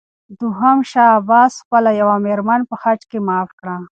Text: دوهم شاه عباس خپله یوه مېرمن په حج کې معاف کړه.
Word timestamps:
دوهم 0.39 0.77
شاه 0.91 1.09
عباس 1.19 1.53
خپله 1.63 1.91
یوه 2.01 2.15
مېرمن 2.25 2.61
په 2.69 2.75
حج 2.81 3.01
کې 3.11 3.19
معاف 3.27 3.49
کړه. 3.59 3.75